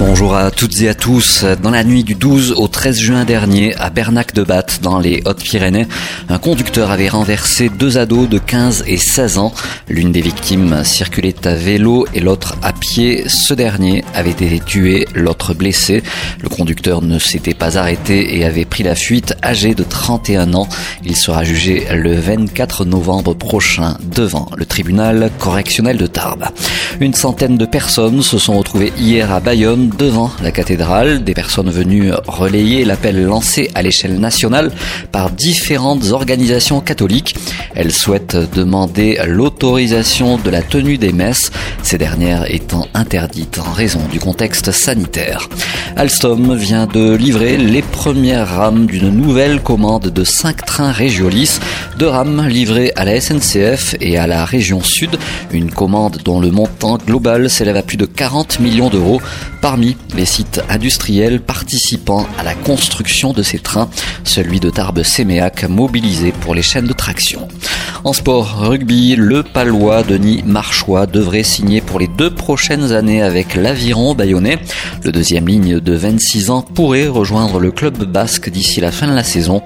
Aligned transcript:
Bonjour 0.00 0.34
à 0.34 0.50
toutes 0.50 0.80
et 0.80 0.88
à 0.88 0.94
tous. 0.94 1.44
Dans 1.62 1.70
la 1.70 1.84
nuit 1.84 2.04
du 2.04 2.14
12 2.14 2.54
au 2.56 2.68
13 2.68 2.98
juin 2.98 3.24
dernier, 3.26 3.76
à 3.76 3.90
Bernac-de-Batte, 3.90 4.80
dans 4.80 4.98
les 4.98 5.22
Hautes-Pyrénées, 5.26 5.86
un 6.30 6.38
conducteur 6.38 6.90
avait 6.90 7.10
renversé 7.10 7.68
deux 7.68 7.98
ados 7.98 8.26
de 8.26 8.38
15 8.38 8.84
et 8.86 8.96
16 8.96 9.36
ans. 9.36 9.52
L'une 9.90 10.10
des 10.10 10.22
victimes 10.22 10.84
circulait 10.84 11.46
à 11.46 11.54
vélo 11.54 12.06
et 12.14 12.20
l'autre 12.20 12.56
à 12.62 12.72
pied. 12.72 13.28
Ce 13.28 13.52
dernier 13.52 14.02
avait 14.14 14.30
été 14.30 14.58
tué, 14.60 15.06
l'autre 15.14 15.52
blessé. 15.52 16.02
Le 16.40 16.48
conducteur 16.48 17.02
ne 17.02 17.18
s'était 17.18 17.52
pas 17.52 17.76
arrêté 17.76 18.38
et 18.38 18.46
avait 18.46 18.64
pris 18.64 18.84
la 18.84 18.94
fuite, 18.94 19.34
âgé 19.44 19.74
de 19.74 19.82
31 19.82 20.54
ans. 20.54 20.68
Il 21.04 21.14
sera 21.14 21.44
jugé 21.44 21.86
le 21.92 22.14
24 22.14 22.86
novembre 22.86 23.34
prochain 23.34 23.98
devant 24.16 24.48
le 24.56 24.64
tribunal 24.64 25.30
correctionnel 25.38 25.98
de 25.98 26.06
Tarbes. 26.06 26.46
Une 27.00 27.14
centaine 27.14 27.58
de 27.58 27.66
personnes 27.66 28.22
se 28.22 28.38
sont 28.38 28.56
retrouvées 28.56 28.94
hier 28.98 29.30
à 29.30 29.40
Bayonne 29.40 29.89
devant 29.96 30.30
la 30.42 30.50
cathédrale, 30.50 31.24
des 31.24 31.34
personnes 31.34 31.70
venues 31.70 32.12
relayer 32.26 32.84
l'appel 32.84 33.24
lancé 33.24 33.70
à 33.74 33.82
l'échelle 33.82 34.18
nationale 34.18 34.70
par 35.12 35.30
différentes 35.30 36.10
organisations 36.10 36.80
catholiques. 36.80 37.36
Elles 37.74 37.92
souhaitent 37.92 38.36
demander 38.54 39.18
l'autorisation 39.26 40.38
de 40.38 40.50
la 40.50 40.62
tenue 40.62 40.98
des 40.98 41.12
messes, 41.12 41.50
ces 41.82 41.98
dernières 41.98 42.52
étant 42.52 42.86
interdites 42.94 43.58
en 43.58 43.72
raison 43.72 44.00
du 44.10 44.20
contexte 44.20 44.72
sanitaire. 44.72 45.48
Alstom 45.96 46.54
vient 46.54 46.86
de 46.86 47.14
livrer 47.14 47.56
les 47.56 47.82
premières 47.82 48.48
rames 48.48 48.86
d'une 48.86 49.10
nouvelle 49.10 49.60
commande 49.60 50.08
de 50.08 50.24
5 50.24 50.64
trains 50.64 50.92
Régiolis, 50.92 51.58
deux 51.98 52.08
rames 52.08 52.46
livrées 52.46 52.92
à 52.96 53.04
la 53.04 53.20
SNCF 53.20 53.94
et 54.00 54.18
à 54.18 54.26
la 54.26 54.44
région 54.44 54.82
sud, 54.82 55.18
une 55.52 55.70
commande 55.70 56.18
dont 56.24 56.40
le 56.40 56.50
montant 56.50 56.98
global 56.98 57.50
s'élève 57.50 57.76
à 57.76 57.82
plus 57.82 57.96
de 57.96 58.06
40 58.06 58.60
millions 58.60 58.90
d'euros 58.90 59.20
parmi 59.60 59.96
les 60.14 60.24
sites 60.26 60.62
industriels 60.68 61.40
participant 61.40 62.26
à 62.38 62.42
la 62.42 62.54
construction 62.54 63.32
de 63.32 63.42
ces 63.42 63.58
trains, 63.58 63.90
celui 64.24 64.60
de 64.60 64.70
Tarbes-Séméac 64.70 65.64
mobilisé 65.68 66.32
pour 66.32 66.54
les 66.54 66.62
chaînes 66.62 66.86
de 66.86 66.92
traction. 66.92 67.48
En 68.02 68.14
sport 68.14 68.60
rugby, 68.60 69.14
le 69.14 69.42
palois 69.42 70.02
Denis 70.02 70.42
Marchois 70.46 71.04
devrait 71.06 71.42
signer 71.42 71.82
pour 71.82 71.98
les 71.98 72.08
deux 72.08 72.30
prochaines 72.30 72.92
années 72.92 73.20
avec 73.20 73.54
l'Aviron 73.54 74.14
bayonnais. 74.14 74.58
Le 75.04 75.12
deuxième 75.12 75.46
ligne 75.46 75.80
de 75.80 75.92
26 75.92 76.48
ans 76.48 76.62
pourrait 76.62 77.08
rejoindre 77.08 77.60
le 77.60 77.70
club 77.70 78.04
basque 78.04 78.48
d'ici 78.48 78.80
la 78.80 78.90
fin 78.90 79.06
de 79.06 79.14
la 79.14 79.22
saison. 79.22 79.60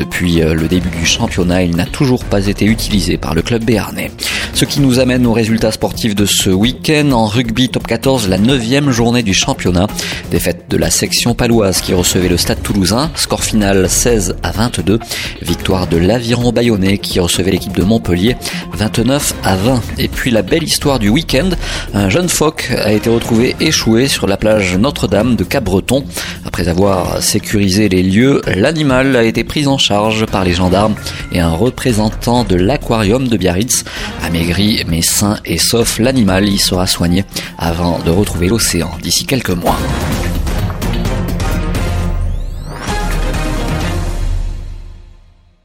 Depuis 0.00 0.42
euh, 0.42 0.54
le 0.54 0.66
début 0.66 0.90
du 0.98 1.06
championnat, 1.06 1.62
il 1.62 1.76
n'a 1.76 1.86
toujours 1.86 2.24
pas 2.24 2.48
été 2.48 2.64
utilisé 2.64 3.18
par 3.18 3.34
le 3.34 3.42
club 3.42 3.62
béarnais. 3.62 4.10
Ce 4.52 4.64
qui 4.64 4.80
nous 4.80 4.98
amène 4.98 5.24
aux 5.24 5.32
résultats 5.32 5.70
sportifs 5.70 6.16
de 6.16 6.26
ce 6.26 6.50
week-end. 6.50 7.12
En 7.12 7.26
rugby 7.26 7.68
top 7.68 7.86
14, 7.86 8.28
la 8.28 8.38
neuvième 8.38 8.90
journée 8.90 9.22
du 9.22 9.34
championnat. 9.34 9.86
Défaite 10.32 10.55
de 10.68 10.76
la 10.76 10.90
section 10.90 11.34
paloise 11.34 11.80
qui 11.80 11.94
recevait 11.94 12.28
le 12.28 12.36
stade 12.36 12.62
toulousain. 12.62 13.10
Score 13.14 13.42
final 13.42 13.88
16 13.88 14.36
à 14.42 14.50
22. 14.52 14.98
Victoire 15.42 15.86
de 15.86 15.96
l'Aviron 15.96 16.52
bayonnais 16.52 16.98
qui 16.98 17.20
recevait 17.20 17.52
l'équipe 17.52 17.76
de 17.76 17.82
Montpellier 17.82 18.36
29 18.72 19.34
à 19.44 19.56
20. 19.56 19.82
Et 19.98 20.08
puis 20.08 20.30
la 20.30 20.42
belle 20.42 20.64
histoire 20.64 20.98
du 20.98 21.08
week-end. 21.08 21.50
Un 21.94 22.08
jeune 22.08 22.28
phoque 22.28 22.70
a 22.76 22.92
été 22.92 23.10
retrouvé 23.10 23.56
échoué 23.60 24.08
sur 24.08 24.26
la 24.26 24.36
plage 24.36 24.76
Notre-Dame 24.76 25.36
de 25.36 25.44
Cap-Breton. 25.44 26.04
Après 26.44 26.68
avoir 26.68 27.22
sécurisé 27.22 27.88
les 27.88 28.02
lieux, 28.02 28.42
l'animal 28.46 29.16
a 29.16 29.24
été 29.24 29.44
pris 29.44 29.66
en 29.66 29.78
charge 29.78 30.26
par 30.26 30.44
les 30.44 30.54
gendarmes 30.54 30.94
et 31.32 31.40
un 31.40 31.52
représentant 31.52 32.44
de 32.44 32.56
l'aquarium 32.56 33.28
de 33.28 33.36
Biarritz 33.36 33.84
a 34.22 34.30
maigri 34.30 34.84
mais 34.88 35.02
sain 35.02 35.38
et 35.44 35.58
sauf 35.58 35.98
l'animal 35.98 36.48
y 36.48 36.58
sera 36.58 36.86
soigné 36.86 37.24
avant 37.58 37.98
de 37.98 38.10
retrouver 38.10 38.48
l'océan 38.48 38.90
d'ici 39.02 39.26
quelques 39.26 39.50
mois. 39.50 39.78